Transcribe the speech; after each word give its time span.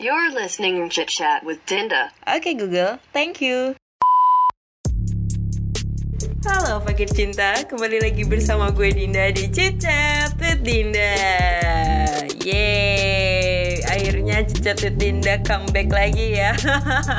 You're 0.00 0.32
listening 0.32 0.80
to 0.80 0.88
Chit 0.88 1.12
Chat 1.12 1.44
with 1.44 1.60
Dinda. 1.68 2.08
Oke 2.24 2.56
Google, 2.56 2.96
thank 3.12 3.44
you. 3.44 3.76
Halo 6.40 6.80
fakir 6.80 7.04
cinta, 7.12 7.60
kembali 7.68 8.08
lagi 8.08 8.24
bersama 8.24 8.72
gue 8.72 8.96
Dinda 8.96 9.28
di 9.28 9.52
Chit 9.52 9.76
Chat 9.76 10.40
with 10.40 10.64
Dinda. 10.64 11.12
Yeay, 12.40 12.99
akhirnya 14.40 14.72
with 14.80 14.96
Dinda 14.96 15.36
comeback 15.44 15.92
lagi 15.92 16.40
ya. 16.40 16.56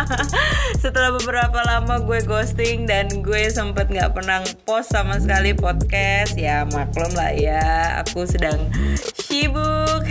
Setelah 0.83 1.13
beberapa 1.21 1.61
lama 1.61 2.01
gue 2.01 2.25
ghosting 2.25 2.89
dan 2.89 3.21
gue 3.21 3.45
sempet 3.53 3.93
nggak 3.93 4.17
pernah 4.17 4.41
post 4.65 4.89
sama 4.89 5.21
sekali 5.21 5.53
podcast, 5.53 6.33
ya 6.33 6.65
maklum 6.73 7.13
lah 7.13 7.29
ya, 7.29 8.01
aku 8.01 8.25
sedang 8.25 8.57
sibuk. 9.13 10.01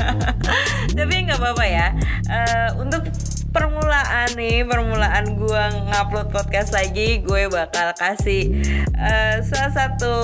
Tapi 0.96 1.14
nggak 1.24 1.40
apa-apa 1.40 1.64
ya. 1.64 1.96
Uh, 2.28 2.84
untuk 2.84 3.08
permulaan 3.50 4.30
nih 4.38 4.62
permulaan 4.62 5.34
gue 5.34 5.64
ngupload 5.90 6.30
podcast 6.30 6.70
lagi 6.70 7.18
gue 7.18 7.50
bakal 7.50 7.90
kasih 7.98 8.62
uh, 8.94 9.42
salah 9.42 9.72
satu 9.74 10.14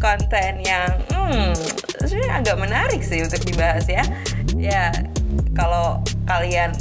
konten 0.00 0.64
yang 0.64 0.88
hmm, 1.12 1.52
sebenarnya 2.08 2.40
agak 2.40 2.56
menarik 2.56 3.04
sih 3.04 3.20
untuk 3.20 3.44
dibahas 3.44 3.84
ya 3.84 4.00
ya 4.56 4.88
kalau 5.60 6.00
kalian 6.24 6.72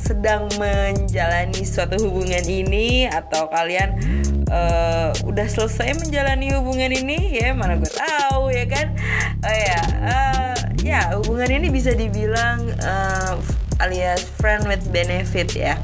sedang 0.00 0.48
menjalani 0.56 1.60
suatu 1.60 2.00
hubungan 2.00 2.40
ini 2.48 3.04
atau 3.04 3.52
kalian 3.52 4.00
uh, 4.48 5.12
udah 5.28 5.46
selesai 5.48 6.00
menjalani 6.00 6.56
hubungan 6.56 6.88
ini 6.88 7.36
ya 7.36 7.52
mana 7.52 7.76
gue 7.76 7.92
tahu 7.92 8.48
ya 8.48 8.64
kan? 8.64 8.96
Oh 9.44 9.54
ya 9.54 9.80
uh, 10.08 10.56
ya 10.80 11.00
hubungan 11.20 11.52
ini 11.52 11.68
bisa 11.68 11.92
dibilang 11.92 12.64
uh, 12.80 13.36
alias 13.84 14.24
friend 14.40 14.64
with 14.64 14.84
benefit 14.88 15.52
ya. 15.52 15.76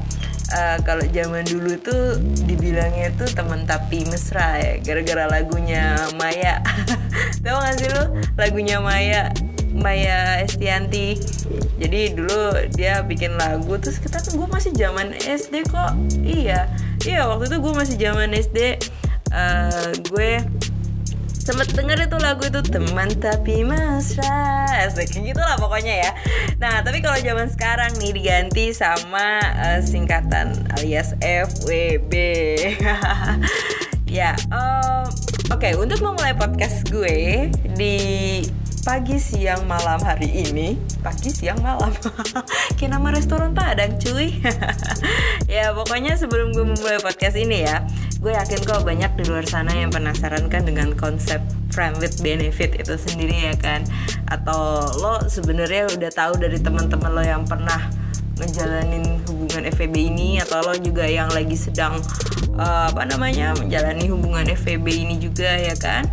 Uh, 0.51 0.75
kalau 0.83 1.07
zaman 1.15 1.47
dulu 1.47 1.79
tuh 1.79 2.19
dibilangnya 2.43 3.15
tuh 3.15 3.29
temen 3.31 3.63
tapi 3.63 4.03
mesra 4.11 4.59
ya 4.59 4.73
gara-gara 4.83 5.29
lagunya 5.29 5.95
Maya. 6.19 6.59
Tahu 7.45 7.57
gak 7.57 7.75
sih 7.79 7.87
lu? 7.87 8.03
Lagunya 8.35 8.83
Maya 8.83 9.31
Maya 9.81 10.39
Estianti 10.45 11.17
jadi 11.81 12.13
dulu 12.13 12.69
dia 12.77 13.01
bikin 13.01 13.35
lagu 13.41 13.73
terus 13.81 13.97
kita 13.97 14.21
gue 14.21 14.47
masih 14.47 14.71
zaman 14.77 15.17
SD 15.17 15.65
kok. 15.65 15.97
Iya. 16.21 16.69
Iya 17.01 17.21
waktu 17.25 17.49
itu 17.49 17.57
gue 17.57 17.73
masih 17.73 17.95
zaman 17.97 18.29
SD 18.37 18.77
uh, 19.33 19.89
gue 20.13 20.45
sempet 21.41 21.73
denger 21.73 22.05
itu 22.05 22.17
lagu 22.21 22.45
itu 22.45 22.61
teman 22.61 23.09
tapi 23.17 23.65
mesra. 23.65 24.69
Kayak 24.93 25.09
gitu 25.09 25.41
lah 25.41 25.57
pokoknya 25.57 26.05
ya. 26.05 26.11
Nah 26.61 26.85
tapi 26.85 27.01
kalau 27.01 27.17
zaman 27.17 27.49
sekarang 27.49 27.97
nih 27.97 28.13
diganti 28.13 28.69
sama 28.77 29.41
uh, 29.41 29.81
singkatan 29.81 30.53
alias 30.77 31.17
FWB 31.17 32.13
ya 34.11 34.35
uh, 34.51 35.07
oke 35.55 35.63
okay, 35.63 35.71
untuk 35.79 36.03
memulai 36.03 36.35
podcast 36.35 36.83
gue 36.91 37.47
di 37.79 37.95
pagi 38.81 39.21
siang 39.21 39.69
malam 39.69 40.01
hari 40.01 40.49
ini. 40.49 40.73
Pagi 41.05 41.29
siang 41.29 41.61
malam. 41.61 41.93
Kayak 42.77 42.97
nama 42.97 43.13
restoran 43.13 43.53
padang 43.53 43.97
cuy. 44.01 44.33
Ya 45.51 45.75
pokoknya 45.75 46.15
sebelum 46.15 46.55
gue 46.55 46.63
memulai 46.63 46.95
podcast 47.03 47.35
ini 47.35 47.67
ya 47.67 47.83
gue 48.23 48.31
yakin 48.31 48.63
kok 48.63 48.87
banyak 48.87 49.11
di 49.19 49.27
luar 49.27 49.43
sana 49.43 49.75
yang 49.75 49.91
penasaran 49.91 50.47
kan 50.47 50.63
dengan 50.63 50.95
konsep 50.95 51.43
friend 51.75 51.99
with 51.99 52.23
benefit 52.23 52.79
itu 52.79 52.95
sendiri 52.95 53.51
ya 53.51 53.55
kan? 53.59 53.83
Atau 54.31 54.87
lo 55.03 55.27
sebenarnya 55.27 55.91
udah 55.91 56.11
tahu 56.13 56.39
dari 56.39 56.55
teman-teman 56.55 57.11
lo 57.11 57.23
yang 57.25 57.43
pernah 57.43 57.91
ngejalanin 58.39 59.19
hubungan 59.27 59.67
FVB 59.75 59.95
ini 60.07 60.29
atau 60.39 60.63
lo 60.63 60.73
juga 60.79 61.03
yang 61.03 61.27
lagi 61.35 61.59
sedang 61.59 61.99
uh, 62.55 62.87
apa 62.87 63.03
namanya 63.03 63.51
menjalani 63.59 64.07
hubungan 64.07 64.47
FVB 64.55 64.87
ini 64.87 65.15
juga 65.19 65.51
ya 65.51 65.75
kan 65.75 66.07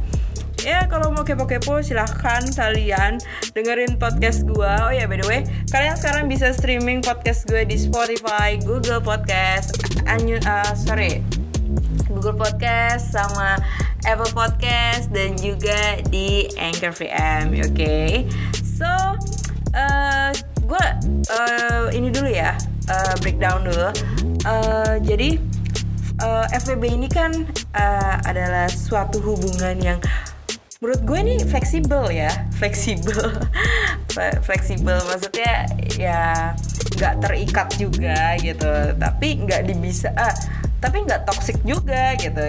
ya 0.67 0.91
kalau 0.91 1.15
mau 1.15 1.23
kepo-kepo 1.23 1.79
silahkan 1.87 2.43
kalian 2.51 3.23
dengerin 3.55 3.95
podcast 3.95 4.43
gue 4.43 4.73
oh 4.83 4.91
ya 4.91 5.07
by 5.07 5.15
the 5.15 5.27
way 5.31 5.41
kalian 5.71 5.95
sekarang 5.95 6.27
bisa 6.27 6.51
streaming 6.51 6.99
podcast 6.99 7.47
gue 7.47 7.63
di 7.63 7.79
Spotify 7.79 8.59
Google 8.59 8.99
Podcast 8.99 9.79
uh, 10.03 10.73
sorry 10.75 11.23
Google 12.11 12.35
Podcast 12.35 13.15
sama 13.15 13.63
Apple 14.03 14.35
Podcast 14.35 15.15
dan 15.15 15.39
juga 15.39 16.03
di 16.11 16.51
Anchor 16.59 16.91
VM 16.91 17.55
oke 17.55 17.75
okay? 17.79 18.27
so 18.59 18.89
uh, 19.79 20.31
gue 20.67 20.85
uh, 21.31 21.87
ini 21.95 22.11
dulu 22.11 22.35
ya 22.35 22.59
uh, 22.91 23.15
breakdown 23.23 23.63
dulu 23.63 23.95
uh, 24.43 24.95
jadi 25.07 25.39
uh, 26.23 26.47
FVB 26.51 26.99
ini 26.99 27.09
kan 27.09 27.31
uh, 27.79 28.17
adalah 28.27 28.67
suatu 28.67 29.23
hubungan 29.23 29.79
yang 29.79 29.99
menurut 30.79 31.03
gue 31.03 31.19
ini 31.19 31.35
fleksibel 31.43 32.07
ya 32.11 32.31
fleksibel. 32.55 33.19
Fleksibel 34.19 34.99
maksudnya 35.07 35.71
ya 35.95 36.51
nggak 36.99 37.15
terikat 37.23 37.69
juga 37.79 38.35
gitu. 38.43 38.99
Tapi 38.99 39.47
nggak 39.47 39.71
dibisa 39.71 40.11
ah, 40.19 40.35
tapi 40.83 41.07
nggak 41.07 41.23
toxic 41.23 41.55
juga 41.63 42.19
gitu. 42.19 42.43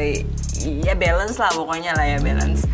Ya 0.82 0.98
balance 0.98 1.38
lah 1.38 1.54
pokoknya 1.54 1.94
lah 1.94 2.06
ya 2.06 2.18
balance. 2.22 2.66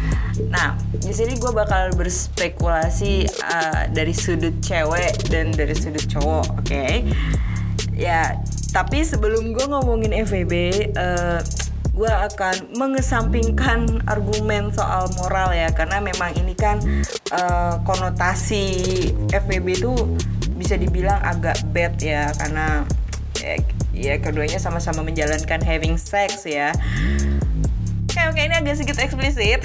Nah 0.47 0.79
di 0.95 1.11
sini 1.11 1.35
gue 1.35 1.51
bakal 1.51 1.91
berspekulasi 1.99 3.27
uh, 3.43 3.91
dari 3.91 4.15
sudut 4.15 4.55
cewek 4.63 5.27
dan 5.27 5.51
dari 5.51 5.75
sudut 5.75 6.03
cowok 6.07 6.45
oke? 6.55 6.67
Okay? 6.67 7.03
ya 7.95 8.35
tapi 8.75 9.07
sebelum 9.07 9.55
gue 9.55 9.65
ngomongin 9.71 10.11
FVB 10.27 10.53
uh, 10.99 11.39
gue 11.95 12.11
akan 12.11 12.75
mengesampingkan 12.75 14.03
argumen 14.03 14.67
soal 14.75 15.07
moral 15.15 15.55
ya 15.55 15.71
karena 15.71 16.03
memang 16.03 16.35
ini 16.35 16.51
kan 16.51 16.83
uh, 17.31 17.79
konotasi 17.87 18.67
FBB 19.31 19.79
itu 19.79 19.95
bisa 20.59 20.75
dibilang 20.75 21.23
agak 21.23 21.55
bad 21.71 21.95
ya 22.03 22.35
karena 22.35 22.83
ya, 23.39 23.55
ya 23.95 24.13
keduanya 24.19 24.59
sama-sama 24.59 25.07
menjalankan 25.07 25.63
having 25.63 25.95
sex 25.95 26.43
ya 26.43 26.75
Oke 28.25 28.41
ini 28.41 28.57
agak 28.57 28.81
sedikit 28.81 28.97
eksplisit. 28.97 29.61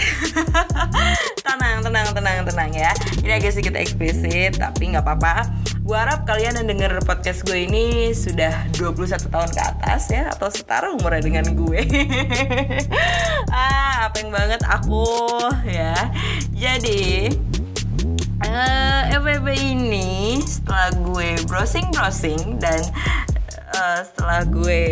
Tenang 1.51 1.81
tenang 1.81 2.13
tenang 2.13 2.39
tenang 2.45 2.71
ya. 2.77 2.93
Ini 3.25 3.41
agak 3.41 3.57
sedikit 3.57 3.75
eksplisit 3.81 4.61
tapi 4.61 4.93
nggak 4.93 5.01
apa-apa. 5.01 5.49
Gue 5.81 5.97
harap 5.97 6.29
kalian 6.29 6.61
yang 6.61 6.69
denger 6.69 7.01
podcast 7.03 7.43
gue 7.49 7.67
ini 7.67 8.13
sudah 8.13 8.53
21 8.79 9.33
tahun 9.33 9.51
ke 9.51 9.63
atas 9.65 10.13
ya 10.13 10.31
Atau 10.31 10.53
setara 10.53 10.93
umurnya 10.93 11.25
dengan 11.25 11.47
gue. 11.57 11.81
Ah 13.51 14.07
apa 14.07 14.23
yang 14.23 14.31
banget 14.31 14.63
aku 14.69 15.09
ya. 15.67 15.97
Jadi 16.55 17.33
uh, 18.45 19.03
FVP 19.11 19.49
ini 19.57 20.39
setelah 20.45 20.93
gue 20.95 21.35
browsing-browsing 21.49 22.61
dan 22.63 22.81
uh, 23.75 24.05
setelah 24.05 24.45
gue 24.47 24.83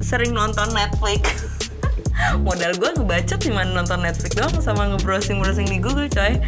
sering 0.00 0.32
nonton 0.32 0.70
Netflix 0.70 1.20
modal 2.40 2.72
gue 2.76 2.90
ngebacot 2.96 3.38
cuma 3.40 3.62
nonton 3.64 4.02
Netflix 4.02 4.32
doang 4.36 4.56
sama 4.60 4.88
ngebrowsing 4.94 5.38
browsing 5.40 5.68
di 5.68 5.78
Google 5.78 6.08
coy. 6.10 6.36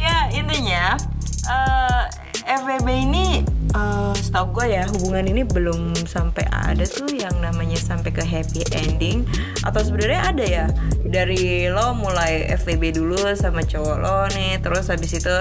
Ya 0.00 0.32
intinya 0.32 0.96
uh, 1.44 2.08
FWB 2.48 2.88
ini 2.88 3.44
uh, 3.76 4.16
setahu 4.16 4.56
gue 4.56 4.80
ya 4.80 4.88
hubungan 4.88 5.28
ini 5.28 5.44
belum 5.44 5.92
sampai 6.08 6.48
ada 6.48 6.82
tuh 6.88 7.12
yang 7.12 7.36
namanya 7.44 7.76
sampai 7.76 8.08
ke 8.08 8.24
happy 8.24 8.64
ending. 8.72 9.28
Atau 9.62 9.84
sebenarnya 9.84 10.20
ada 10.24 10.44
ya 10.44 10.64
dari 11.04 11.68
lo 11.68 11.92
mulai 11.92 12.48
FWB 12.56 12.96
dulu 12.96 13.20
sama 13.36 13.60
cowok 13.60 13.96
lo 14.00 14.24
nih 14.32 14.56
terus 14.64 14.88
habis 14.88 15.12
itu 15.12 15.36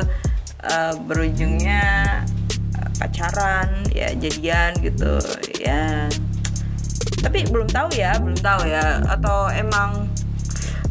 uh, 0.67 0.93
berujungnya 1.07 2.19
pacaran 2.99 3.87
ya 3.95 4.11
jadian 4.19 4.75
gitu 4.83 5.17
ya 5.63 6.11
tapi 7.19 7.45
belum 7.47 7.69
tahu 7.69 7.95
ya 7.95 8.17
belum 8.19 8.39
tahu 8.39 8.61
ya. 8.67 9.03
Atau 9.07 9.51
emang 9.51 10.09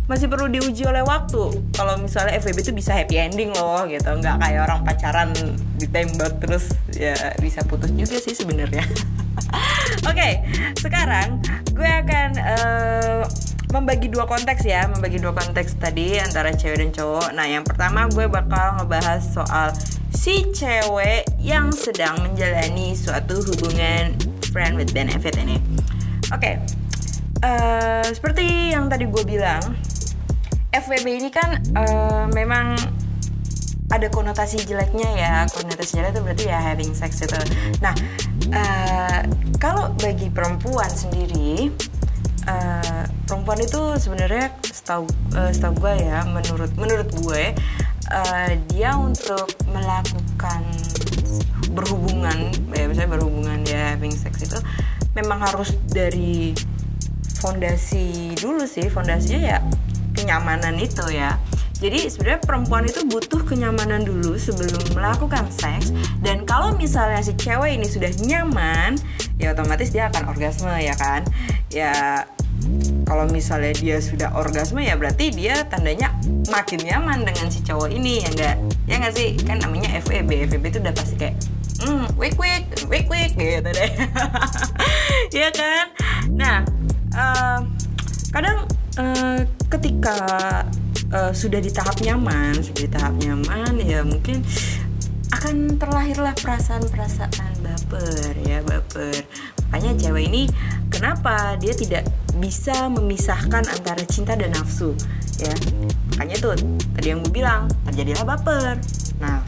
masih 0.09 0.25
perlu 0.25 0.49
diuji 0.49 0.89
oleh 0.89 1.05
waktu. 1.05 1.53
Kalau 1.77 1.95
misalnya 2.01 2.41
FWB 2.41 2.65
itu 2.65 2.73
bisa 2.73 2.97
happy 2.97 3.21
ending 3.21 3.53
loh 3.53 3.85
gitu. 3.85 4.09
Nggak 4.09 4.41
kayak 4.41 4.61
orang 4.65 4.81
pacaran 4.83 5.31
ditembak 5.77 6.41
terus 6.41 6.73
ya 6.97 7.15
bisa 7.39 7.61
putus 7.69 7.93
juga 7.93 8.17
sih 8.17 8.33
sebenarnya. 8.33 8.85
Oke 10.09 10.17
okay, 10.17 10.33
sekarang 10.81 11.41
gue 11.77 11.87
akan 11.87 12.29
uh, 12.41 13.23
membagi 13.69 14.09
dua 14.09 14.25
konteks 14.25 14.65
ya 14.65 14.89
membagi 14.89 15.21
dua 15.21 15.37
konteks 15.37 15.77
tadi 15.77 16.17
antara 16.17 16.57
cewek 16.57 16.81
dan 16.81 16.91
cowok. 16.91 17.37
Nah 17.37 17.45
yang 17.45 17.69
pertama 17.69 18.09
gue 18.09 18.25
bakal 18.25 18.81
ngebahas 18.81 19.21
soal 19.21 19.77
si 20.17 20.49
cewek 20.57 21.29
yang 21.37 21.69
sedang 21.69 22.17
menjalani 22.25 22.97
suatu 22.97 23.45
hubungan 23.45 24.17
friend 24.49 24.81
with 24.81 24.97
benefit 24.97 25.37
ini 25.37 25.61
oke 26.33 26.41
okay. 26.41 26.55
uh, 27.45 28.05
seperti 28.11 28.77
yang 28.77 28.89
tadi 28.93 29.09
gue 29.09 29.25
bilang 29.25 29.63
FWB 30.69 31.07
ini 31.09 31.31
kan 31.33 31.61
uh, 31.73 32.29
memang 32.33 32.77
ada 33.89 34.07
konotasi 34.13 34.61
jeleknya 34.69 35.09
ya 35.17 35.35
konotasi 35.49 35.97
jelek 35.97 36.13
itu 36.13 36.21
berarti 36.21 36.45
ya 36.53 36.59
having 36.61 36.93
sex 36.93 37.25
itu 37.25 37.41
nah 37.81 37.97
uh, 38.53 39.21
kalau 39.57 39.89
bagi 39.97 40.29
perempuan 40.29 40.93
sendiri 40.93 41.73
uh, 42.45 43.05
perempuan 43.25 43.59
itu 43.65 43.81
sebenarnya 43.97 44.53
setahu 44.61 45.09
uh, 45.37 45.49
setahu 45.49 45.73
gue 45.81 45.95
ya 46.05 46.21
menurut 46.29 46.73
menurut 46.77 47.09
gue 47.25 47.45
uh, 48.13 48.51
dia 48.69 48.93
untuk 48.97 49.49
melakukan 49.73 50.61
berhubungan 51.73 52.53
ya 52.77 52.85
misalnya 52.89 53.21
berhubungan 53.21 53.59
ya 53.65 53.97
having 53.97 54.13
sex 54.13 54.45
itu 54.45 54.59
memang 55.19 55.43
harus 55.43 55.75
dari 55.91 56.55
fondasi 57.39 58.35
dulu 58.39 58.67
sih 58.67 58.91
fondasinya 58.91 59.41
ya 59.41 59.59
kenyamanan 60.15 60.75
itu 60.79 61.07
ya. 61.15 61.39
Jadi 61.79 62.11
sebenarnya 62.11 62.43
perempuan 62.43 62.91
itu 62.91 63.07
butuh 63.07 63.47
kenyamanan 63.47 64.03
dulu 64.03 64.35
sebelum 64.35 64.83
melakukan 64.99 65.47
seks. 65.47 65.95
Dan 66.19 66.43
kalau 66.43 66.75
misalnya 66.75 67.23
si 67.23 67.39
cewek 67.39 67.79
ini 67.79 67.87
sudah 67.87 68.11
nyaman 68.27 68.99
ya 69.39 69.55
otomatis 69.55 69.95
dia 69.95 70.11
akan 70.11 70.27
orgasme 70.27 70.75
ya 70.75 70.99
kan? 70.99 71.23
Ya 71.71 72.27
kalau 73.07 73.31
misalnya 73.31 73.79
dia 73.79 74.03
sudah 74.03 74.35
orgasme 74.35 74.83
ya 74.83 74.99
berarti 74.99 75.31
dia 75.31 75.63
tandanya 75.71 76.11
makin 76.51 76.83
nyaman 76.83 77.23
dengan 77.23 77.47
si 77.47 77.63
cowok 77.63 77.95
ini 77.95 78.27
ya 78.27 78.29
enggak? 78.35 78.57
Ya 78.91 78.95
enggak 78.99 79.15
sih? 79.15 79.39
Kan 79.47 79.63
namanya 79.63 80.03
FEB 80.03 80.51
FEB 80.51 80.65
itu 80.75 80.79
udah 80.83 80.95
pasti 80.99 81.15
kayak 81.15 81.39
hmm 81.85 82.07
wik 82.19 82.35
wik 82.39 82.65
wik 82.91 83.07
wik 83.07 83.31
gitu 83.39 83.71
deh. 83.71 83.91
Ya 85.39 85.49
kan? 85.53 85.87
Nah 86.33 86.59
uh, 87.15 87.61
kadang 88.33 88.65
uh, 88.97 89.41
ketika 89.69 90.17
uh, 91.13 91.33
sudah 91.33 91.61
di 91.61 91.71
tahap 91.71 92.01
nyaman 92.01 92.57
sudah 92.61 92.83
di 92.89 92.91
tahap 92.91 93.15
nyaman 93.21 93.79
ya 93.83 94.01
mungkin 94.03 94.41
akan 95.29 95.77
terlahirlah 95.77 96.35
perasaan-perasaan 96.41 97.63
baper 97.63 98.33
ya 98.43 98.65
baper. 98.65 99.23
Makanya 99.69 99.93
cewek 100.01 100.25
ini 100.33 100.43
kenapa 100.89 101.55
dia 101.61 101.77
tidak 101.77 102.09
bisa 102.41 102.89
memisahkan 102.89 103.69
antara 103.69 104.03
cinta 104.09 104.35
dan 104.35 104.57
nafsu 104.57 104.97
ya? 105.39 105.53
Makanya 106.17 106.37
tuh 106.41 106.57
tadi 106.97 107.07
yang 107.13 107.21
gue 107.23 107.33
bilang 107.33 107.69
terjadilah 107.87 108.25
baper. 108.25 108.81
Nah 109.21 109.45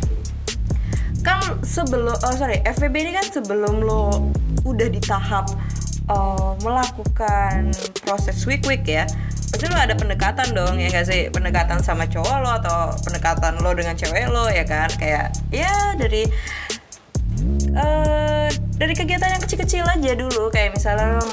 kan 1.20 1.60
sebelum 1.62 2.12
oh 2.12 2.34
sorry 2.36 2.60
FVB 2.64 2.94
ini 3.06 3.12
kan 3.16 3.26
sebelum 3.28 3.84
lo 3.84 4.32
udah 4.64 4.88
di 4.88 5.00
tahap 5.00 5.48
uh, 6.08 6.56
melakukan 6.64 7.72
proses 8.04 8.44
week 8.44 8.64
week 8.66 8.84
ya 8.84 9.04
pasti 9.50 9.66
lo 9.66 9.76
ada 9.76 9.92
pendekatan 9.98 10.54
dong 10.54 10.78
ya 10.78 10.88
gak 10.88 11.10
sih? 11.10 11.28
Pendekatan 11.28 11.82
sama 11.82 12.06
cowok 12.06 12.36
lo 12.40 12.50
atau 12.62 12.78
pendekatan 13.02 13.58
lo 13.60 13.74
dengan 13.74 13.98
cewek 13.98 14.30
lo 14.30 14.46
ya 14.48 14.64
kan? 14.64 14.88
Kayak 14.96 15.34
ya 15.50 15.98
dari 15.98 16.24
uh, 17.74 18.48
dari 18.78 18.94
kegiatan 18.94 19.36
yang 19.36 19.42
kecil-kecil 19.42 19.84
aja 19.84 20.12
dulu. 20.14 20.48
Kayak 20.54 20.78
misalnya 20.78 21.18
lo 21.18 21.26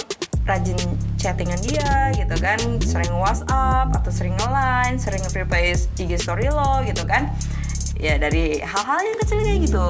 rajin 0.49 0.75
chattingan 1.21 1.61
dia 1.61 2.11
gitu 2.17 2.35
kan? 2.41 2.57
Sering 2.81 3.13
WhatsApp 3.15 3.93
atau 3.93 4.11
sering 4.11 4.35
line 4.35 4.97
sering 4.97 5.21
nge-reply 5.21 5.77
IG 5.77 6.11
story 6.17 6.49
lo 6.49 6.81
gitu 6.83 7.05
kan 7.05 7.29
ya 7.97 8.21
dari 8.21 8.61
hal-hal 8.61 8.99
yang 9.01 9.17
kecil 9.21 9.37
kayak 9.41 9.59
gitu. 9.65 9.87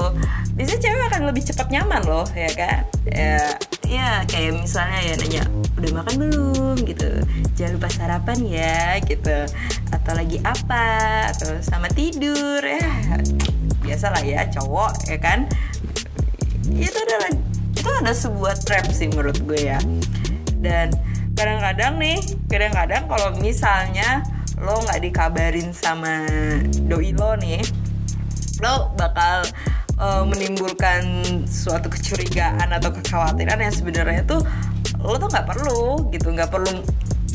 Biasanya 0.56 0.80
cewek 0.80 1.04
akan 1.12 1.22
lebih 1.30 1.42
cepat 1.44 1.66
nyaman 1.70 2.02
loh 2.08 2.26
ya 2.34 2.50
kan? 2.56 2.82
Ya 3.08 3.38
ya 3.88 4.08
kayak 4.28 4.60
misalnya 4.60 5.00
ya 5.00 5.14
nanya 5.16 5.42
udah 5.78 5.90
makan 6.02 6.14
belum? 6.18 6.76
gitu. 6.88 7.10
Jangan 7.54 7.72
lupa 7.76 7.88
sarapan 7.92 8.38
ya 8.48 8.96
gitu. 9.04 9.38
Atau 9.92 10.12
lagi 10.16 10.38
apa? 10.42 10.86
Atau 11.30 11.60
sama 11.60 11.88
tidur. 11.92 12.64
Ya 12.64 12.82
biasa 13.84 14.12
lah 14.12 14.22
ya 14.24 14.44
cowok 14.52 15.08
ya 15.08 15.18
kan? 15.20 15.48
Itu 16.68 16.96
adalah 16.96 17.30
itu 17.72 17.88
ada 17.88 18.12
sebuah 18.12 18.54
trap 18.64 18.90
sih 18.90 19.08
menurut 19.12 19.38
gue 19.44 19.68
ya. 19.68 19.78
Dan 20.58 20.92
kadang-kadang 21.38 22.00
nih 22.02 22.18
kadang-kadang 22.50 23.06
kalau 23.06 23.30
misalnya 23.38 24.26
lo 24.58 24.82
nggak 24.82 25.06
dikabarin 25.06 25.70
sama 25.70 26.26
doi 26.90 27.14
lo 27.14 27.38
nih 27.38 27.62
lo 28.58 28.90
bakal 28.98 29.46
uh, 29.98 30.24
menimbulkan 30.26 31.22
suatu 31.46 31.86
kecurigaan 31.90 32.70
atau 32.74 32.90
kekhawatiran 32.90 33.58
yang 33.62 33.74
sebenarnya 33.74 34.22
tuh 34.26 34.42
lo 34.98 35.14
tuh 35.18 35.30
nggak 35.30 35.46
perlu 35.46 36.10
gitu 36.10 36.34
nggak 36.34 36.50
perlu 36.50 36.82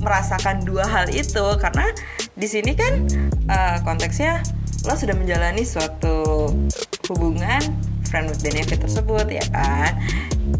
merasakan 0.03 0.67
dua 0.67 0.83
hal 0.83 1.07
itu. 1.11 1.45
Karena 1.59 1.87
di 2.35 2.47
sini 2.47 2.75
kan 2.75 3.07
uh, 3.47 3.77
konteksnya 3.87 4.43
lo 4.83 4.99
sudah 4.99 5.15
menjalani 5.15 5.63
suatu 5.63 6.51
hubungan 7.07 7.63
friend 8.03 8.27
with 8.29 8.43
benefit 8.43 8.83
tersebut 8.83 9.25
ya 9.31 9.45
kan? 9.49 9.95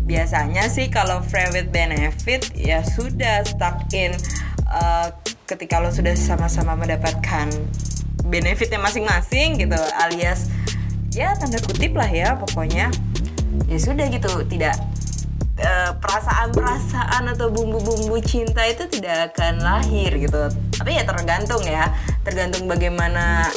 Biasanya 0.07 0.71
sih 0.71 0.87
kalau 0.87 1.19
friend 1.27 1.51
with 1.51 1.69
benefit 1.75 2.55
ya 2.55 2.79
sudah 2.87 3.43
stuck 3.43 3.83
in 3.91 4.15
uh, 4.71 5.11
ketika 5.43 5.83
lo 5.83 5.91
sudah 5.91 6.15
sama-sama 6.15 6.73
mendapatkan 6.79 7.51
benefitnya 8.27 8.79
masing-masing 8.79 9.59
gitu 9.59 9.77
alias 9.99 10.47
ya 11.13 11.35
tanda 11.37 11.61
kutip 11.61 11.93
lah 11.93 12.09
ya 12.09 12.35
pokoknya. 12.39 12.89
Ya 13.69 13.77
sudah 13.77 14.09
gitu 14.09 14.41
tidak 14.49 14.73
perasaan-perasaan 16.01 17.29
atau 17.37 17.53
bumbu-bumbu 17.53 18.17
cinta 18.25 18.65
itu 18.65 18.89
tidak 18.89 19.31
akan 19.31 19.61
lahir 19.61 20.09
gitu. 20.17 20.49
Tapi 20.73 20.97
ya 20.97 21.05
tergantung 21.05 21.61
ya 21.61 21.93
tergantung 22.25 22.65
bagaimana 22.65 23.53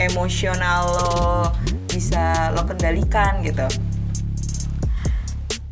emosional 0.00 0.88
lo 0.88 1.52
bisa 1.90 2.54
lo 2.56 2.64
kendalikan 2.64 3.44
gitu. 3.44 3.68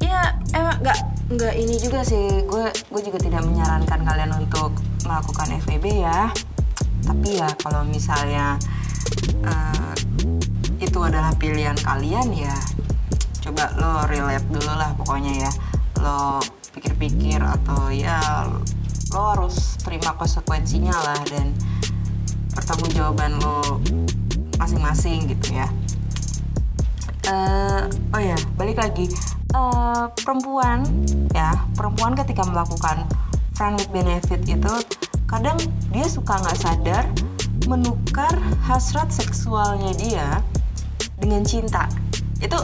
Ya 0.04 0.36
emang 0.52 0.76
nggak 0.84 0.98
nggak 1.26 1.54
ini 1.56 1.74
juga 1.80 2.04
sih 2.04 2.44
gue 2.44 2.66
gue 2.70 3.02
juga 3.02 3.18
tidak 3.18 3.42
menyarankan 3.42 4.04
kalian 4.04 4.30
untuk 4.36 4.76
melakukan 5.02 5.58
FEB 5.64 6.04
ya 6.04 6.30
tapi 7.06 7.38
ya 7.38 7.48
kalau 7.62 7.86
misalnya 7.86 8.58
uh, 9.46 9.94
itu 10.82 10.98
adalah 10.98 11.30
pilihan 11.38 11.78
kalian 11.80 12.34
ya 12.34 12.52
coba 13.46 13.70
lo 13.78 14.02
relate 14.10 14.44
dulu 14.50 14.72
lah 14.74 14.90
pokoknya 14.98 15.46
ya. 15.46 15.50
Lo 16.02 16.42
pikir-pikir 16.74 17.38
atau 17.40 17.88
ya 17.94 18.18
lo 19.14 19.22
harus 19.32 19.78
terima 19.80 20.12
konsekuensinya 20.18 20.92
lah 20.92 21.20
dan 21.30 21.54
pertanggungjawaban 22.52 23.38
lo 23.38 23.80
masing-masing 24.58 25.30
gitu 25.30 25.54
ya. 25.54 25.70
Uh, 27.30 27.86
oh 28.12 28.22
ya 28.22 28.36
balik 28.58 28.82
lagi. 28.82 29.06
Uh, 29.54 30.10
perempuan 30.20 30.84
ya 31.32 31.54
perempuan 31.78 32.12
ketika 32.18 32.44
melakukan 32.44 33.06
friend 33.54 33.78
with 33.78 33.88
benefit 33.94 34.42
itu 34.44 34.74
kadang 35.26 35.58
dia 35.90 36.06
suka 36.06 36.38
nggak 36.38 36.58
sadar 36.58 37.04
menukar 37.66 38.34
hasrat 38.66 39.10
seksualnya 39.10 39.90
dia 39.98 40.28
dengan 41.18 41.42
cinta. 41.42 41.90
Itu 42.38 42.58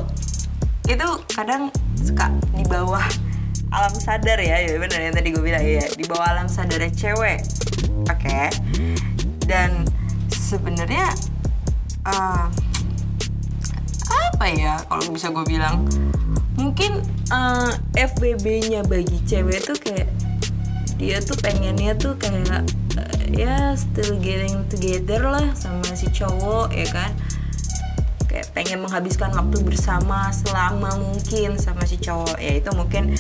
itu 0.87 1.09
kadang 1.35 1.71
suka 1.99 2.31
di 2.55 2.67
bawah 2.67 3.03
alam 3.73 3.95
sadar 3.97 4.37
ya 4.43 4.63
ya 4.63 4.77
benar 4.77 5.01
yang 5.01 5.15
tadi 5.17 5.33
gue 5.33 5.41
bilang 5.43 5.65
ya 5.65 5.87
di 5.95 6.05
bawah 6.07 6.27
alam 6.39 6.47
sadar 6.51 6.83
cewek. 6.91 7.43
Oke. 8.07 8.27
Okay? 8.27 8.49
dan 9.47 9.85
sebenarnya 10.33 11.13
uh, 12.09 12.49
apa 14.09 14.47
ya 14.49 14.81
kalau 14.89 15.05
bisa 15.13 15.29
gue 15.29 15.45
bilang? 15.45 15.85
Mungkin 16.57 17.05
uh, 17.33 17.73
FBB-nya 17.97 18.87
bagi 18.87 19.19
cewek 19.29 19.61
tuh 19.67 19.77
kayak 19.77 20.09
dia 21.03 21.19
tuh 21.19 21.35
pengennya 21.43 21.99
tuh 21.99 22.15
kayak 22.15 22.63
uh, 22.95 23.23
ya 23.35 23.75
still 23.75 24.15
getting 24.23 24.63
together 24.71 25.19
lah 25.27 25.51
sama 25.59 25.83
si 25.99 26.07
cowok 26.15 26.71
ya 26.71 26.87
kan? 26.95 27.11
Kayak 28.31 28.47
pengen 28.55 28.87
menghabiskan 28.87 29.35
waktu 29.35 29.67
bersama 29.67 30.31
selama 30.31 30.95
mungkin 31.03 31.59
sama 31.59 31.83
si 31.91 31.99
cowok. 31.99 32.39
Ya 32.39 32.55
itu 32.55 32.71
mungkin 32.79 33.19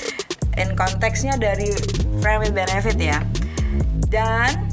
in 0.54 0.78
konteksnya 0.78 1.34
dari 1.42 1.74
friend 2.22 2.54
benefit 2.54 3.02
ya. 3.02 3.18
Dan 4.06 4.70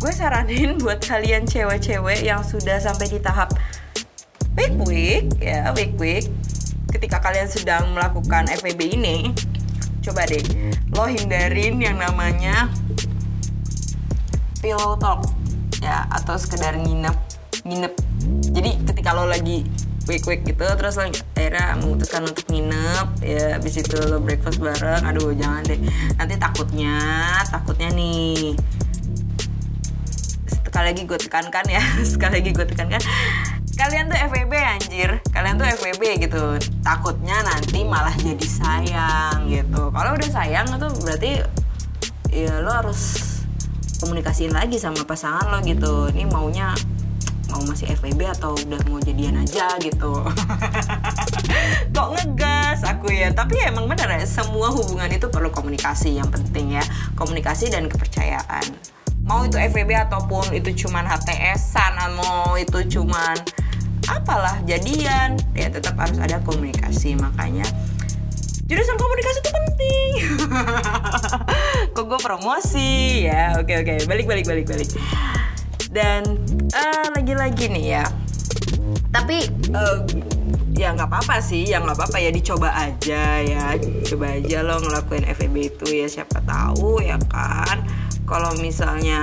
gue 0.00 0.12
saranin 0.16 0.78
buat 0.82 1.04
kalian 1.04 1.44
cewek-cewek 1.44 2.24
yang 2.24 2.40
sudah 2.40 2.80
sampai 2.80 3.12
di 3.12 3.20
tahap 3.20 3.52
week 4.56 4.72
week 4.88 5.24
ya 5.44 5.76
week 5.76 5.92
week 6.00 6.24
ketika 6.88 7.20
kalian 7.20 7.44
sedang 7.44 7.92
melakukan 7.92 8.48
FVB 8.48 8.96
ini 8.96 9.36
coba 10.06 10.22
deh 10.30 10.42
lo 10.94 11.10
hindarin 11.10 11.82
yang 11.82 11.98
namanya 11.98 12.70
pillow 14.62 14.94
talk 15.02 15.26
ya 15.82 16.06
atau 16.14 16.38
sekedar 16.38 16.78
nginep 16.78 17.16
nginep. 17.66 17.92
Jadi 18.54 18.70
ketika 18.86 19.10
lo 19.12 19.26
lagi 19.26 19.66
week 20.06 20.22
week 20.30 20.46
gitu 20.46 20.62
terus 20.78 20.94
lo 20.94 21.10
akhirnya 21.10 21.74
memutuskan 21.82 22.22
untuk 22.22 22.46
nginep 22.46 23.06
ya 23.26 23.58
habis 23.58 23.74
itu 23.82 23.98
lo 24.06 24.22
breakfast 24.22 24.62
bareng. 24.62 25.02
Aduh 25.02 25.34
jangan 25.34 25.66
deh. 25.66 25.78
Nanti 26.14 26.34
takutnya 26.38 26.96
takutnya 27.50 27.90
nih 27.90 28.54
sekali 30.46 30.92
lagi 30.92 31.02
gue 31.08 31.18
tekankan 31.18 31.66
ya 31.66 31.82
sekali 32.14 32.40
lagi 32.40 32.50
gue 32.54 32.66
tekankan. 32.66 33.02
Kalian 33.76 34.08
tuh 34.08 34.18
FWB 34.18 34.54
anjir 34.56 35.10
kalian 35.36 35.60
tuh 35.60 35.68
FWB 35.68 36.02
gitu. 36.24 36.44
Takutnya 36.80 37.36
nanti 37.44 37.84
malah 37.84 38.16
jadi 38.16 38.48
sayang 38.48 39.52
gitu. 39.52 39.92
Kalau 39.92 40.16
udah 40.16 40.30
sayang 40.32 40.64
itu 40.72 40.88
berarti 41.04 41.32
ya 42.32 42.64
lo 42.64 42.72
harus 42.72 43.00
komunikasiin 44.00 44.56
lagi 44.56 44.80
sama 44.80 45.04
pasangan 45.04 45.52
lo 45.52 45.60
gitu. 45.60 46.08
Ini 46.08 46.24
maunya 46.32 46.72
mau 47.52 47.60
masih 47.68 47.92
FWB 48.00 48.32
atau 48.40 48.56
udah 48.56 48.80
mau 48.88 48.96
jadian 48.96 49.36
aja 49.44 49.76
gitu. 49.84 50.24
Kok 51.94 52.08
ngegas 52.16 52.80
aku 52.88 53.12
ya? 53.12 53.28
Tapi 53.28 53.60
ya 53.60 53.68
emang 53.68 53.92
bener 53.92 54.16
ya 54.16 54.24
semua 54.24 54.72
hubungan 54.72 55.12
itu 55.12 55.28
perlu 55.28 55.52
komunikasi 55.52 56.16
yang 56.16 56.32
penting 56.32 56.80
ya. 56.80 56.84
Komunikasi 57.12 57.68
dan 57.68 57.92
kepercayaan. 57.92 58.64
Mau 59.26 59.44
itu 59.44 59.60
FWB 59.60 59.90
ataupun 60.08 60.56
itu 60.56 60.86
cuman 60.86 61.04
HTS-an 61.04 62.14
mau 62.14 62.54
itu 62.56 62.78
cuman 62.98 63.36
apalah 64.08 64.58
jadian. 64.64 65.38
Ya 65.52 65.68
tetap 65.70 65.98
harus 65.98 66.18
ada 66.18 66.38
komunikasi 66.42 67.18
makanya 67.18 67.66
jurusan 68.66 68.98
komunikasi 68.98 69.38
itu 69.40 69.50
penting. 69.50 70.10
Kok 71.94 72.04
gue 72.10 72.20
promosi? 72.20 73.24
Ya 73.30 73.54
oke 73.58 73.72
oke. 73.72 73.94
Balik 74.10 74.26
balik 74.26 74.44
balik 74.46 74.66
balik. 74.66 74.90
Dan 75.94 76.42
uh, 76.74 77.06
lagi-lagi 77.14 77.70
nih 77.70 77.86
ya. 77.98 78.04
Tapi 79.14 79.46
uh, 79.70 80.02
ya 80.76 80.92
nggak 80.92 81.08
apa-apa 81.08 81.38
sih 81.38 81.70
ya 81.70 81.78
nggak 81.78 81.94
apa-apa. 81.94 82.18
Ya 82.18 82.30
dicoba 82.34 82.74
aja 82.74 83.40
ya. 83.40 83.78
Coba 84.02 84.34
aja 84.34 84.58
lo 84.66 84.82
ngelakuin 84.82 85.24
FEB 85.30 85.54
itu 85.70 85.86
ya. 86.02 86.06
Siapa 86.10 86.42
tahu 86.42 86.98
ya 87.00 87.16
kan? 87.30 87.86
Kalau 88.26 88.58
misalnya 88.58 89.22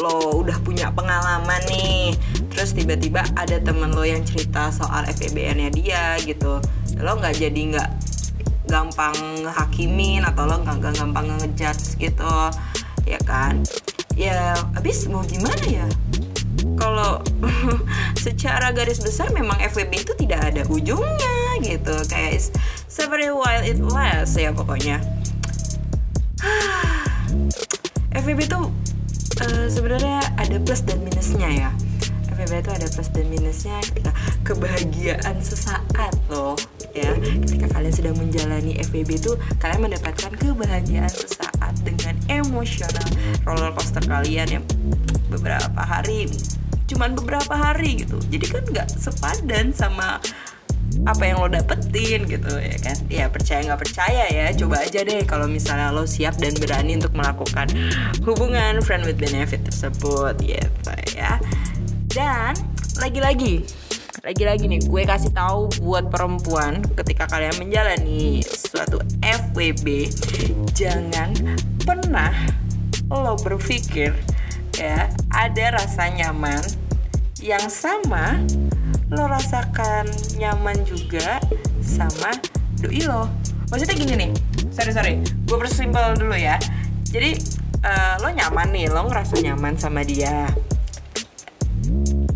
lo 0.00 0.42
udah 0.44 0.58
punya 0.62 0.92
pengalaman 0.92 1.60
nih. 1.68 2.16
Terus 2.52 2.72
tiba-tiba 2.72 3.24
ada 3.36 3.60
temen 3.60 3.92
lo 3.92 4.04
yang 4.04 4.24
cerita 4.24 4.72
soal 4.72 5.04
FEBN-nya 5.08 5.68
dia 5.72 6.16
gitu. 6.24 6.60
Lo 7.00 7.12
nggak 7.16 7.36
jadi 7.40 7.60
nggak 7.76 7.90
gampang 8.66 9.14
hakimin 9.46 10.26
atau 10.26 10.44
lo 10.44 10.58
nggak 10.60 10.98
gampang 10.98 11.26
ngejudge 11.38 12.00
gitu 12.02 12.32
ya 13.06 13.20
kan? 13.22 13.62
Ya 14.18 14.58
abis 14.74 15.06
mau 15.06 15.22
gimana 15.22 15.62
ya? 15.64 15.86
Kalau 16.76 17.22
secara 18.24 18.74
garis 18.74 19.00
besar 19.00 19.30
memang 19.32 19.56
FWB 19.62 19.92
itu 20.02 20.12
tidak 20.18 20.52
ada 20.52 20.62
ujungnya 20.66 21.62
gitu. 21.62 21.94
Kayak 22.10 22.52
several 22.90 23.38
while 23.38 23.64
it 23.64 23.78
lasts 23.80 24.36
ya 24.36 24.50
pokoknya. 24.52 25.00
FVB 28.16 28.48
itu 28.48 28.60
uh, 29.42 29.66
sebenarnya 29.68 30.20
ada 30.36 30.56
plus 30.60 30.82
dan 30.84 31.00
minusnya 31.04 31.48
ya. 31.50 31.70
FVB 32.36 32.52
itu 32.60 32.70
ada 32.72 32.86
plus 32.92 33.08
dan 33.16 33.26
minusnya 33.32 33.76
ketika 33.88 34.12
kebahagiaan 34.44 35.36
sesaat 35.40 36.14
loh 36.28 36.56
ya. 36.92 37.12
Ketika 37.16 37.66
kalian 37.72 37.94
sedang 37.94 38.16
menjalani 38.20 38.76
FVB 38.80 39.10
itu 39.16 39.32
kalian 39.60 39.88
mendapatkan 39.88 40.32
kebahagiaan 40.36 41.12
sesaat 41.12 41.74
dengan 41.80 42.14
emosional 42.28 43.08
roller 43.48 43.72
coaster 43.72 44.04
kalian 44.04 44.60
yang 44.60 44.64
beberapa 45.32 45.80
hari 45.80 46.28
cuman 46.86 47.18
beberapa 47.18 47.54
hari 47.54 48.06
gitu. 48.06 48.16
Jadi 48.30 48.46
kan 48.46 48.62
nggak 48.62 48.88
sepadan 48.94 49.74
sama 49.74 50.22
apa 51.06 51.22
yang 51.22 51.38
lo 51.40 51.48
dapetin 51.48 52.26
gitu 52.26 52.52
ya 52.58 52.76
kan? 52.82 52.96
Ya 53.06 53.24
percaya 53.30 53.62
nggak 53.62 53.80
percaya 53.80 54.24
ya 54.26 54.50
coba 54.58 54.82
aja 54.82 55.06
deh 55.06 55.22
kalau 55.22 55.46
misalnya 55.46 55.94
lo 55.94 56.04
siap 56.04 56.36
dan 56.36 56.52
berani 56.58 56.98
untuk 56.98 57.14
melakukan 57.14 57.70
hubungan 58.26 58.82
friend 58.82 59.06
with 59.06 59.16
benefit 59.16 59.62
tersebut 59.62 60.34
gitu 60.42 60.92
ya. 61.14 61.38
Dan 62.10 62.58
lagi-lagi 62.98 63.62
lagi-lagi 64.26 64.66
nih 64.66 64.82
gue 64.90 65.02
kasih 65.06 65.30
tahu 65.30 65.70
buat 65.86 66.10
perempuan 66.10 66.82
ketika 66.98 67.30
kalian 67.30 67.54
menjalani 67.62 68.42
suatu 68.42 68.98
FWB 69.22 70.10
jangan 70.74 71.30
pernah 71.86 72.34
lo 73.06 73.38
berpikir 73.38 74.10
ya 74.74 75.06
ada 75.30 75.78
rasa 75.78 76.10
nyaman 76.10 76.58
yang 77.38 77.62
sama 77.70 78.42
lo 79.14 79.24
rasakan 79.30 80.10
nyaman 80.34 80.82
juga 80.82 81.38
sama 81.78 82.34
doi 82.82 83.06
lo 83.06 83.30
maksudnya 83.70 83.94
gini 83.94 84.14
nih 84.26 84.30
sorry 84.74 84.92
sorry 84.92 85.14
gue 85.46 85.56
persimpel 85.56 86.18
dulu 86.18 86.34
ya. 86.34 86.58
Jadi 87.06 87.38
uh, 87.86 88.14
lo 88.20 88.28
nyaman 88.34 88.68
nih 88.74 88.90
lo 88.90 89.06
ngerasa 89.08 89.40
nyaman 89.40 89.78
sama 89.78 90.02
dia. 90.02 90.50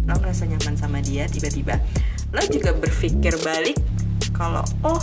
Lo 0.07 0.15
ngerasa 0.17 0.47
nyaman 0.47 0.75
sama 0.79 1.03
dia 1.03 1.27
tiba-tiba. 1.27 1.77
Lo 2.31 2.41
juga 2.47 2.73
berpikir 2.73 3.35
balik 3.43 3.77
kalau 4.33 4.65
oh 4.87 5.03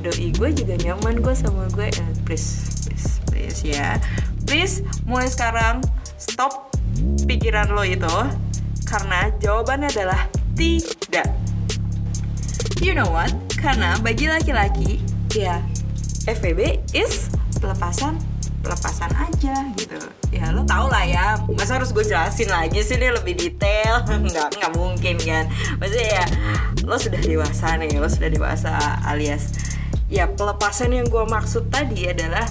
doi 0.00 0.32
gue 0.32 0.50
juga 0.56 0.74
nyaman 0.80 1.20
gue 1.20 1.34
sama 1.36 1.68
gue 1.70 1.92
eh, 1.92 2.10
please 2.24 2.80
please 2.88 3.20
please 3.28 3.60
ya. 3.62 4.00
Please 4.48 4.82
mulai 5.06 5.28
sekarang 5.28 5.84
stop 6.16 6.72
pikiran 7.28 7.70
lo 7.70 7.86
itu 7.86 8.10
karena 8.88 9.30
jawabannya 9.38 9.86
adalah 9.92 10.26
tidak. 10.60 11.32
You 12.84 12.92
know 12.92 13.08
what? 13.08 13.32
Karena 13.56 13.96
bagi 14.04 14.28
laki-laki, 14.28 15.00
ya 15.32 15.64
FVB 16.28 16.84
is 16.92 17.32
pelepasan 17.64 18.20
pelepasan 18.60 19.08
aja 19.16 19.56
gitu. 19.72 19.96
Ya 20.28 20.52
lo 20.52 20.68
tau 20.68 20.92
lah 20.92 21.08
ya. 21.08 21.40
Masa 21.56 21.80
harus 21.80 21.96
gue 21.96 22.04
jelasin 22.04 22.52
lagi 22.52 22.84
sih? 22.84 23.00
Ini 23.00 23.16
lebih 23.16 23.40
detail. 23.40 24.04
Nggak 24.28 24.60
nggak 24.60 24.72
mungkin 24.76 25.16
kan? 25.16 25.48
Maksudnya 25.80 26.08
ya 26.20 26.24
lo 26.84 27.00
sudah 27.00 27.20
dewasa 27.24 27.80
nih. 27.80 27.96
Lo 27.96 28.12
sudah 28.12 28.28
dewasa 28.28 29.00
alias 29.08 29.56
ya 30.10 30.26
pelepasan 30.26 30.90
yang 30.90 31.06
gue 31.06 31.22
maksud 31.22 31.70
tadi 31.70 32.10
adalah 32.10 32.42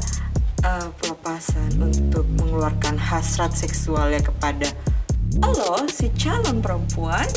uh, 0.63 0.87
pelepasan 1.03 1.75
untuk 1.75 2.23
mengeluarkan 2.39 2.95
hasrat 2.95 3.51
seksualnya 3.51 4.23
kepada 4.23 4.71
lo 5.43 5.83
si 5.91 6.07
calon 6.15 6.63
perempuan 6.63 7.27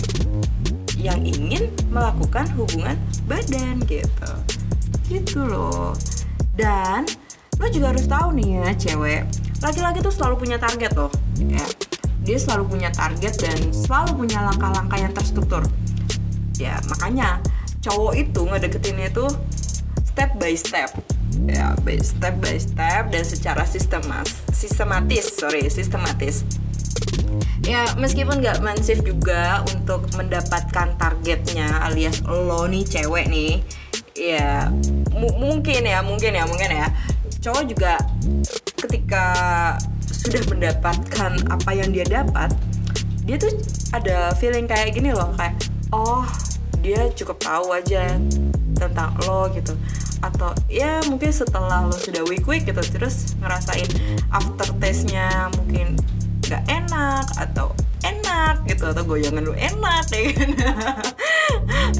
yang 1.02 1.18
ingin 1.26 1.74
melakukan 1.90 2.46
hubungan 2.54 2.94
badan 3.26 3.82
gitu. 3.90 4.32
Gitu 5.10 5.42
loh. 5.42 5.98
Dan 6.54 7.10
lo 7.58 7.66
juga 7.68 7.90
harus 7.90 8.06
tahu 8.06 8.38
nih 8.38 8.48
ya 8.62 8.68
cewek 8.78 9.22
laki-laki 9.62 9.98
tuh 10.02 10.10
selalu 10.14 10.46
punya 10.46 10.56
target 10.62 10.94
loh 10.94 11.10
ya. 11.38 11.62
Dia 12.22 12.38
selalu 12.38 12.78
punya 12.78 12.90
target 12.94 13.34
dan 13.42 13.58
selalu 13.74 14.26
punya 14.26 14.46
langkah-langkah 14.46 14.98
yang 14.98 15.10
terstruktur. 15.10 15.66
Ya 16.54 16.78
makanya 16.86 17.42
cowok 17.82 18.14
itu 18.14 18.40
ngedeketinnya 18.46 19.10
itu 19.10 19.26
step 20.06 20.30
by 20.38 20.54
step. 20.54 20.90
Ya 21.50 21.74
step 21.98 22.34
by 22.38 22.56
step 22.58 23.10
dan 23.10 23.24
secara 23.26 23.66
sistematis 23.66 24.38
sistematis 24.54 25.34
sorry 25.34 25.66
sistematis 25.66 26.46
ya 27.62 27.86
meskipun 27.94 28.42
nggak 28.42 28.58
mansif 28.58 28.98
juga 29.06 29.62
untuk 29.70 30.10
mendapatkan 30.18 30.98
targetnya 30.98 31.86
alias 31.86 32.18
lo 32.26 32.66
nih 32.66 32.82
cewek 32.82 33.30
nih 33.30 33.62
ya 34.18 34.68
mungkin 35.14 35.82
ya 35.86 35.98
mungkin 36.04 36.32
ya 36.34 36.44
mungkin 36.44 36.70
ya. 36.70 36.88
Cowok 37.42 37.64
juga 37.66 37.98
ketika 38.78 39.26
sudah 40.06 40.42
mendapatkan 40.46 41.32
apa 41.50 41.70
yang 41.74 41.90
dia 41.90 42.06
dapat 42.06 42.54
dia 43.22 43.38
tuh 43.38 43.54
ada 43.94 44.34
feeling 44.38 44.66
kayak 44.66 44.94
gini 44.94 45.14
loh 45.14 45.30
kayak 45.38 45.54
oh 45.94 46.26
dia 46.82 47.10
cukup 47.14 47.38
tahu 47.38 47.74
aja 47.74 48.18
tentang 48.78 49.14
lo 49.26 49.46
gitu. 49.54 49.74
Atau 50.22 50.54
ya 50.70 51.02
mungkin 51.10 51.30
setelah 51.34 51.86
lo 51.86 51.94
sudah 51.94 52.22
week 52.26 52.46
week 52.46 52.66
gitu 52.66 52.82
terus 52.94 53.34
ngerasain 53.42 53.86
after 54.30 54.70
taste-nya 54.78 55.50
mungkin 55.58 55.98
gak 56.52 56.64
enak 56.68 57.24
atau 57.40 57.72
enak 58.04 58.60
gitu 58.68 58.84
atau 58.92 59.02
goyangan 59.08 59.40
lu 59.40 59.56
enak 59.56 60.04
ya 60.12 60.20
kan? 60.36 60.50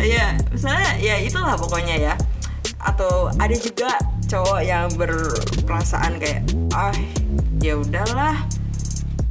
Ya 0.02 0.36
misalnya 0.52 0.90
ya 1.00 1.16
itulah 1.24 1.56
pokoknya 1.56 1.96
ya. 1.96 2.14
Atau 2.82 3.32
ada 3.38 3.56
juga 3.56 3.96
cowok 4.28 4.60
yang 4.60 4.92
berperasaan 4.98 6.20
kayak 6.20 6.44
ah 6.76 6.92
ya 7.62 7.78
udahlah 7.78 8.44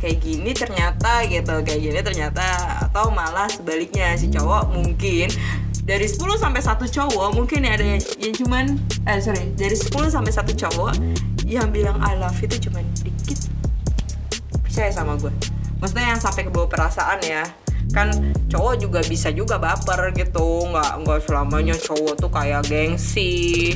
kayak 0.02 0.18
gini 0.26 0.52
ternyata 0.58 1.22
gitu 1.30 1.62
kayak 1.62 1.82
gini 1.86 2.00
ternyata 2.02 2.46
atau 2.90 3.14
malah 3.14 3.46
sebaliknya 3.46 4.18
si 4.18 4.34
cowok 4.34 4.74
mungkin 4.74 5.30
dari 5.86 6.06
10 6.10 6.18
sampai 6.42 6.62
satu 6.62 6.86
cowok 6.90 7.38
mungkin 7.38 7.66
ada 7.66 7.86
yang, 7.86 8.02
yang 8.18 8.34
cuman 8.34 8.66
eh 9.06 9.22
sorry 9.22 9.54
dari 9.54 9.78
10 9.78 9.94
sampai 10.10 10.34
satu 10.34 10.54
cowok 10.58 10.94
yang 11.46 11.70
bilang 11.70 12.02
I 12.02 12.18
love 12.18 12.38
itu 12.42 12.70
cuman 12.70 12.86
dikit 13.06 13.61
percaya 14.72 14.88
sama 14.96 15.20
gue. 15.20 15.28
Maksudnya 15.84 16.16
yang 16.16 16.24
sampai 16.24 16.48
ke 16.48 16.52
bawah 16.56 16.72
perasaan 16.72 17.20
ya. 17.20 17.44
Kan 17.92 18.08
cowok 18.48 18.80
juga 18.80 19.04
bisa 19.04 19.28
juga 19.36 19.60
baper 19.60 20.16
gitu. 20.16 20.64
Nggak 20.72 21.04
nggak 21.04 21.20
selamanya 21.28 21.76
cowok 21.76 22.16
tuh 22.16 22.32
kayak 22.32 22.64
gengsi. 22.72 23.76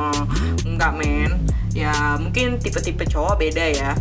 Nggak 0.72 0.92
men. 0.96 1.44
Ya 1.76 2.16
mungkin 2.16 2.56
tipe-tipe 2.56 3.04
cowok 3.04 3.36
beda 3.36 3.64
ya. 3.68 3.92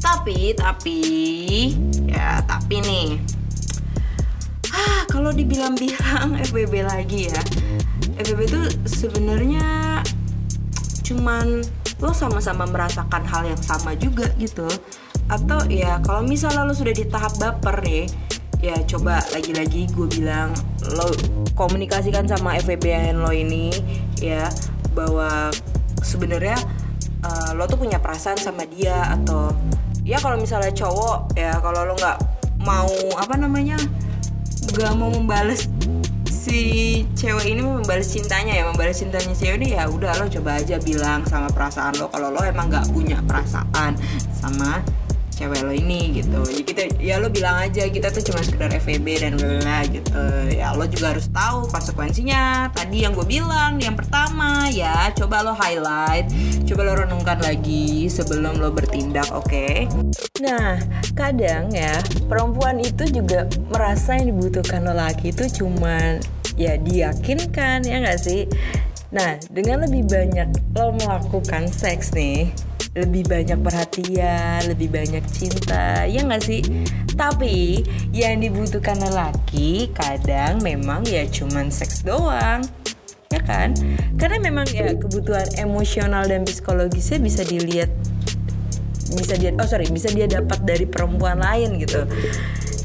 Tapi 0.00 0.56
tapi 0.56 1.00
ya 2.08 2.40
tapi 2.48 2.80
nih. 2.80 3.20
Kalau 5.12 5.30
dibilang-bilang 5.30 6.34
FBB 6.48 6.80
lagi 6.80 7.28
ya. 7.28 7.42
FBB 8.16 8.40
itu 8.48 8.60
sebenarnya 8.88 10.00
cuman 11.04 11.60
lo 12.02 12.10
sama-sama 12.10 12.66
merasakan 12.66 13.22
hal 13.26 13.46
yang 13.46 13.62
sama 13.62 13.94
juga 13.94 14.30
gitu. 14.40 14.66
Atau 15.30 15.66
ya 15.70 16.00
kalau 16.02 16.24
misalnya 16.26 16.66
lo 16.66 16.74
sudah 16.74 16.94
di 16.94 17.06
tahap 17.08 17.34
baper 17.38 17.82
nih 17.84 18.06
ya 18.64 18.80
coba 18.88 19.20
lagi-lagi 19.36 19.84
gue 19.92 20.08
bilang 20.08 20.48
lo 20.96 21.12
komunikasikan 21.52 22.24
sama 22.24 22.56
FBB 22.64 23.12
lo 23.12 23.28
ini 23.28 23.68
ya 24.16 24.48
bahwa 24.96 25.52
sebenarnya 26.00 26.56
uh, 27.20 27.52
lo 27.52 27.68
tuh 27.68 27.76
punya 27.76 28.00
perasaan 28.00 28.40
sama 28.40 28.64
dia 28.64 29.12
atau 29.12 29.52
ya 30.00 30.16
kalau 30.16 30.40
misalnya 30.40 30.72
cowok 30.72 31.36
ya 31.36 31.60
kalau 31.60 31.84
lo 31.84 31.92
nggak 31.92 32.18
mau 32.64 32.88
apa 33.20 33.36
namanya 33.36 33.76
nggak 34.72 34.92
mau 34.96 35.12
membales 35.12 35.68
si 36.44 36.60
cewek 37.16 37.56
ini 37.56 37.64
membalas 37.64 38.12
cintanya 38.12 38.52
ya 38.52 38.68
membalas 38.68 39.00
cintanya 39.00 39.32
cewek 39.32 39.64
ini 39.64 39.80
ya 39.80 39.88
udah 39.88 40.12
lo 40.20 40.28
coba 40.28 40.60
aja 40.60 40.76
bilang 40.76 41.24
sama 41.24 41.48
perasaan 41.48 41.96
lo 41.96 42.12
kalau 42.12 42.28
lo 42.28 42.44
emang 42.44 42.68
nggak 42.68 42.92
punya 42.92 43.16
perasaan 43.24 43.96
sama 44.28 44.84
cewek 45.34 45.60
lo 45.66 45.74
ini 45.74 46.22
gitu. 46.22 46.40
Jadi 46.46 46.62
kita 46.62 46.82
ya 47.02 47.18
lo 47.18 47.28
bilang 47.28 47.66
aja 47.66 47.90
kita 47.90 48.14
tuh 48.14 48.22
cuma 48.22 48.40
sekedar 48.40 48.70
FVB 48.70 49.06
dan 49.20 49.34
bla 49.36 49.82
gitu. 49.90 50.22
Ya 50.54 50.72
lo 50.72 50.86
juga 50.86 51.12
harus 51.12 51.26
tahu 51.34 51.66
konsekuensinya. 51.68 52.70
Tadi 52.70 53.02
yang 53.02 53.12
gue 53.12 53.26
bilang 53.26 53.82
yang 53.82 53.98
pertama 53.98 54.70
ya 54.70 55.10
coba 55.12 55.42
lo 55.42 55.52
highlight. 55.52 56.30
Coba 56.64 56.80
lo 56.86 56.92
renungkan 56.94 57.42
lagi 57.42 58.06
sebelum 58.06 58.62
lo 58.62 58.70
bertindak 58.70 59.28
oke? 59.34 59.50
Okay? 59.50 59.90
nah 60.42 60.76
kadang 61.16 61.72
ya 61.72 61.94
perempuan 62.26 62.76
itu 62.82 63.06
juga 63.08 63.46
merasa 63.70 64.18
yang 64.18 64.34
dibutuhkan 64.34 64.84
lelaki 64.84 65.30
itu 65.32 65.46
cuman 65.62 66.20
ya 66.58 66.78
diyakinkan 66.78 67.86
ya 67.86 68.02
nggak 68.02 68.20
sih? 68.20 68.46
Nah, 69.14 69.38
dengan 69.46 69.86
lebih 69.86 70.10
banyak 70.10 70.74
lo 70.74 70.90
melakukan 70.98 71.70
seks 71.70 72.10
nih, 72.18 72.50
lebih 72.94 73.26
banyak 73.26 73.58
perhatian, 73.58 74.70
lebih 74.70 74.86
banyak 74.94 75.24
cinta, 75.26 76.06
ya 76.06 76.22
nggak 76.22 76.42
sih? 76.46 76.62
Tapi 77.18 77.82
yang 78.14 78.38
dibutuhkan 78.38 79.02
lelaki 79.02 79.90
kadang 79.90 80.62
memang 80.62 81.02
ya 81.02 81.26
cuman 81.26 81.74
seks 81.74 82.06
doang, 82.06 82.62
ya 83.34 83.40
kan? 83.42 83.74
Karena 84.14 84.38
memang 84.38 84.70
ya 84.70 84.94
kebutuhan 84.94 85.46
emosional 85.58 86.22
dan 86.30 86.46
psikologisnya 86.46 87.18
bisa 87.18 87.42
dilihat, 87.42 87.90
bisa 89.18 89.34
dia, 89.42 89.50
oh 89.58 89.66
sorry, 89.66 89.90
bisa 89.90 90.14
dia 90.14 90.30
dapat 90.30 90.62
dari 90.62 90.86
perempuan 90.86 91.42
lain 91.42 91.82
gitu. 91.82 92.06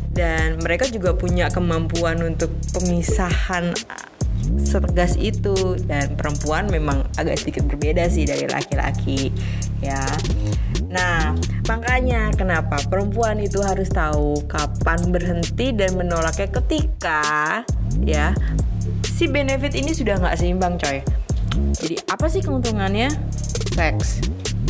Dan 0.09 0.57
mereka 0.65 0.89
juga 0.89 1.13
punya 1.13 1.53
kemampuan 1.53 2.17
untuk 2.25 2.49
pemisahan 2.73 3.77
setegas 4.57 5.13
itu 5.21 5.77
dan 5.85 6.17
perempuan 6.17 6.65
memang 6.71 7.05
agak 7.19 7.37
sedikit 7.37 7.69
berbeda 7.69 8.09
sih 8.09 8.25
dari 8.25 8.49
laki-laki 8.49 9.29
ya. 9.79 10.03
Nah, 10.89 11.37
makanya 11.69 12.33
kenapa 12.33 12.81
perempuan 12.87 13.37
itu 13.39 13.61
harus 13.61 13.89
tahu 13.91 14.41
kapan 14.49 15.13
berhenti 15.13 15.71
dan 15.75 15.95
menolaknya 15.95 16.49
ketika 16.49 17.61
ya 18.03 18.33
si 19.05 19.27
benefit 19.27 19.75
ini 19.75 19.91
sudah 19.93 20.17
nggak 20.17 20.37
seimbang 20.39 20.79
coy. 20.79 21.03
Jadi 21.77 21.95
apa 22.09 22.25
sih 22.31 22.41
keuntungannya? 22.41 23.11
Seks. 23.75 24.23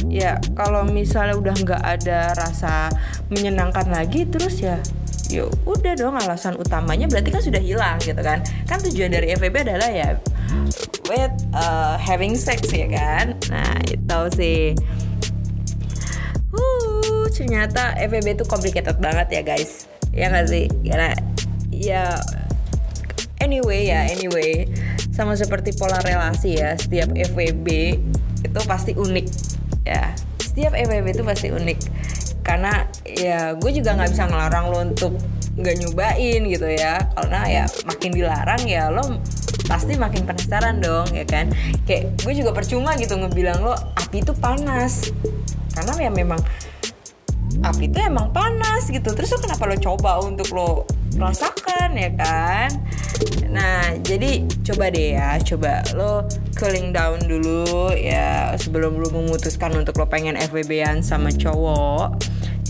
Ya 0.10 0.42
kalau 0.58 0.88
misalnya 0.88 1.38
udah 1.38 1.56
nggak 1.56 1.84
ada 1.84 2.34
rasa 2.34 2.90
menyenangkan 3.30 3.88
lagi 3.92 4.26
terus 4.26 4.64
ya 4.64 4.82
ya 5.30 5.46
udah 5.46 5.94
dong 5.94 6.18
alasan 6.18 6.58
utamanya 6.58 7.06
berarti 7.06 7.30
kan 7.30 7.42
sudah 7.46 7.62
hilang 7.62 8.02
gitu 8.02 8.18
kan 8.18 8.42
kan 8.66 8.82
tujuan 8.82 9.14
dari 9.14 9.38
FVP 9.38 9.62
adalah 9.62 9.90
ya 9.94 10.18
with 11.10 11.34
uh, 11.58 11.98
having 11.98 12.38
sex 12.38 12.70
ya 12.70 12.88
kan? 12.90 13.38
Nah 13.50 13.76
itu 13.90 14.22
sih. 14.38 14.62
Uh 16.54 17.26
ternyata 17.34 17.96
FVB 17.98 18.42
itu 18.42 18.46
complicated 18.46 18.98
banget 19.02 19.28
ya 19.32 19.42
guys. 19.42 19.88
Ya 20.14 20.30
nggak 20.30 20.48
sih? 20.50 20.66
Karena 20.86 21.14
ya 21.72 22.18
anyway 23.42 23.90
ya 23.90 24.06
anyway. 24.10 24.68
Sama 25.16 25.36
seperti 25.36 25.76
pola 25.76 26.00
relasi 26.00 26.60
ya 26.60 26.76
setiap 26.80 27.12
FWB 27.12 27.68
itu 28.46 28.60
pasti 28.68 28.92
unik. 28.96 29.28
Ya 29.88 30.14
setiap 30.40 30.76
FWB 30.76 31.08
itu 31.16 31.24
pasti 31.24 31.48
unik. 31.54 31.80
Karena 32.44 32.88
ya 33.06 33.54
gue 33.54 33.72
juga 33.74 33.94
nggak 33.94 34.10
bisa 34.12 34.26
ngelarang 34.26 34.66
lo 34.74 34.80
untuk 34.82 35.14
nggak 35.60 35.76
nyobain 35.86 36.42
gitu 36.50 36.68
ya. 36.72 37.04
Karena 37.14 37.42
ya 37.46 37.64
makin 37.86 38.12
dilarang 38.16 38.62
ya 38.66 38.90
lo 38.90 39.22
pasti 39.70 39.94
makin 39.94 40.26
penasaran 40.26 40.82
dong 40.82 41.14
ya 41.14 41.24
kan? 41.30 41.54
Kayak 41.86 42.18
gue 42.26 42.34
juga 42.34 42.52
percuma 42.58 42.98
gitu 42.98 43.14
ngebilang 43.14 43.62
lo 43.62 43.78
api 43.78 44.26
itu 44.26 44.34
panas. 44.34 45.14
Karena 45.78 46.10
ya 46.10 46.10
memang 46.10 46.42
api 47.62 47.86
itu 47.86 48.02
emang 48.02 48.34
panas 48.34 48.90
gitu. 48.90 49.14
Terus 49.14 49.30
lo 49.30 49.40
kenapa 49.46 49.70
lo 49.70 49.78
coba 49.78 50.18
untuk 50.26 50.50
lo 50.58 50.90
rasakan 51.14 51.94
ya 51.94 52.10
kan? 52.18 52.70
Nah 53.54 53.94
jadi 54.02 54.42
coba 54.66 54.90
deh 54.90 55.14
ya 55.14 55.38
coba 55.46 55.86
lo 55.94 56.26
cooling 56.58 56.90
down 56.90 57.22
dulu 57.30 57.94
ya 57.94 58.58
sebelum 58.58 58.98
lo 58.98 59.14
memutuskan 59.14 59.78
untuk 59.78 60.02
lo 60.02 60.10
pengen 60.10 60.34
FBB-an 60.34 61.06
sama 61.06 61.30
cowok. 61.30 62.18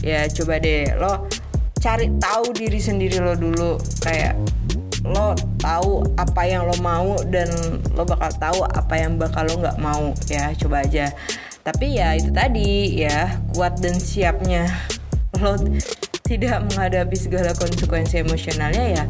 Ya 0.04 0.28
coba 0.28 0.60
deh 0.60 0.92
lo 1.00 1.32
cari 1.80 2.12
tahu 2.20 2.52
diri 2.52 2.80
sendiri 2.80 3.24
lo 3.24 3.40
dulu 3.40 3.80
kayak 4.04 4.36
lo 5.10 5.34
tahu 5.58 6.06
apa 6.16 6.42
yang 6.46 6.70
lo 6.70 6.78
mau 6.80 7.18
dan 7.28 7.50
lo 7.98 8.06
bakal 8.06 8.32
tahu 8.38 8.60
apa 8.64 8.94
yang 8.96 9.18
bakal 9.18 9.44
lo 9.50 9.58
nggak 9.58 9.80
mau 9.82 10.14
ya. 10.30 10.54
Coba 10.54 10.86
aja. 10.86 11.10
Tapi 11.66 11.98
ya 11.98 12.16
itu 12.16 12.30
tadi 12.30 13.02
ya 13.02 13.42
kuat 13.54 13.82
dan 13.82 13.98
siapnya. 13.98 14.70
Lo 15.42 15.58
tidak 16.24 16.62
menghadapi 16.70 17.18
segala 17.18 17.58
konsekuensi 17.58 18.22
emosionalnya 18.22 18.86
ya. 19.02 19.04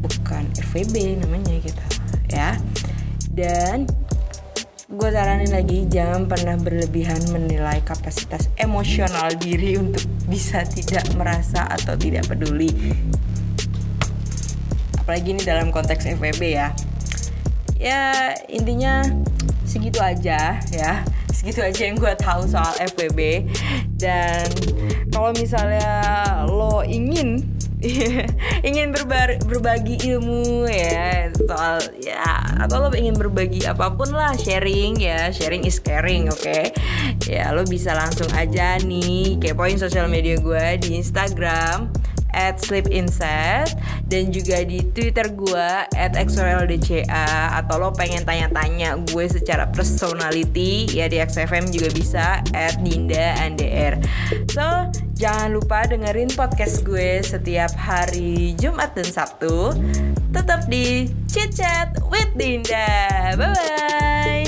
Bukan 0.00 0.44
FVB 0.72 1.20
namanya 1.20 1.54
gitu 1.60 1.84
ya. 2.32 2.56
Dan 3.28 3.84
gue 4.88 5.10
saranin 5.12 5.52
lagi 5.52 5.84
jangan 5.84 6.24
pernah 6.24 6.56
berlebihan 6.56 7.20
menilai 7.28 7.84
kapasitas 7.84 8.48
emosional 8.56 9.36
diri 9.36 9.76
untuk 9.76 10.00
bisa 10.24 10.64
tidak 10.64 11.04
merasa 11.12 11.68
atau 11.68 11.92
tidak 11.92 12.24
peduli 12.24 12.72
apalagi 15.08 15.32
ini 15.32 15.40
dalam 15.40 15.72
konteks 15.72 16.04
FVB 16.20 16.52
ya. 16.52 16.68
Ya 17.80 18.36
intinya 18.52 19.00
segitu 19.64 20.04
aja 20.04 20.60
ya. 20.68 20.92
Segitu 21.32 21.64
aja 21.64 21.88
yang 21.88 21.96
gue 21.96 22.12
tahu 22.20 22.44
soal 22.44 22.76
FWB 22.92 23.48
dan 23.96 24.44
kalau 25.08 25.32
misalnya 25.32 25.88
lo 26.44 26.84
ingin 26.84 27.40
ingin 28.68 28.92
berbar, 28.92 29.40
berbagi 29.48 29.96
ilmu 30.12 30.68
ya 30.68 31.32
soal 31.40 31.80
ya 32.04 32.44
atau 32.60 32.84
lo 32.84 32.92
ingin 32.92 33.16
berbagi 33.16 33.64
apa 33.64 33.88
pun 33.96 34.12
lah 34.12 34.36
sharing 34.36 35.00
ya 35.00 35.32
sharing 35.32 35.64
is 35.64 35.80
caring 35.80 36.28
oke? 36.28 36.36
Okay? 36.36 36.68
ya 37.24 37.48
lo 37.56 37.64
bisa 37.64 37.96
langsung 37.96 38.28
aja 38.36 38.76
nih 38.84 39.40
kepoin 39.40 39.80
sosial 39.80 40.04
media 40.04 40.36
gue 40.36 40.84
di 40.84 41.00
Instagram 41.00 41.88
at 42.38 42.62
sleep 42.62 42.86
inset 42.94 43.74
dan 44.06 44.30
juga 44.30 44.62
di 44.62 44.86
Twitter 44.94 45.26
gue 45.34 45.70
at 45.98 46.14
xorldca 46.14 47.02
atau 47.58 47.76
lo 47.82 47.90
pengen 47.90 48.22
tanya-tanya 48.22 48.94
gue 49.10 49.26
secara 49.26 49.66
personality 49.74 50.86
ya 50.94 51.10
di 51.10 51.18
XFM 51.18 51.74
juga 51.74 51.90
bisa 51.90 52.26
at 52.54 52.78
Dinda 52.78 53.34
NDR 53.42 53.98
so 54.54 54.62
jangan 55.18 55.50
lupa 55.50 55.82
dengerin 55.90 56.30
podcast 56.38 56.86
gue 56.86 57.18
setiap 57.26 57.74
hari 57.74 58.54
Jumat 58.54 58.94
dan 58.94 59.08
Sabtu. 59.10 59.74
Tetap 60.30 60.70
di 60.70 61.10
Chit 61.26 61.58
Chat 61.58 61.98
with 62.06 62.30
Dinda. 62.38 62.86
Bye 63.34 63.50
bye 63.50 64.47